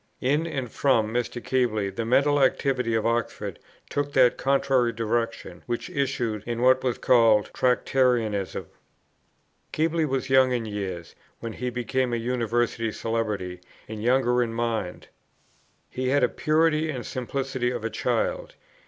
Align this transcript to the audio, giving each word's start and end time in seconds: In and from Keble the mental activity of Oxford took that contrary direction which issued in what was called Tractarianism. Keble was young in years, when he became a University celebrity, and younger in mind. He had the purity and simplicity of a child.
In 0.19 0.47
and 0.47 0.71
from 0.71 1.13
Keble 1.13 1.91
the 1.95 2.05
mental 2.05 2.41
activity 2.41 2.95
of 2.95 3.05
Oxford 3.05 3.59
took 3.87 4.13
that 4.13 4.35
contrary 4.35 4.91
direction 4.91 5.61
which 5.67 5.91
issued 5.91 6.41
in 6.47 6.63
what 6.63 6.83
was 6.83 6.97
called 6.97 7.51
Tractarianism. 7.53 8.65
Keble 9.71 10.07
was 10.07 10.27
young 10.31 10.53
in 10.53 10.65
years, 10.65 11.13
when 11.39 11.53
he 11.53 11.69
became 11.69 12.13
a 12.13 12.17
University 12.17 12.91
celebrity, 12.91 13.61
and 13.87 14.01
younger 14.01 14.41
in 14.41 14.55
mind. 14.55 15.07
He 15.87 16.07
had 16.09 16.23
the 16.23 16.29
purity 16.29 16.89
and 16.89 17.05
simplicity 17.05 17.69
of 17.69 17.83
a 17.85 17.91
child. 17.91 18.55